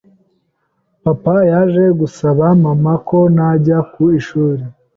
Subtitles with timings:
[1.03, 4.63] papa yaje gusaba mama ko najya ku ishuri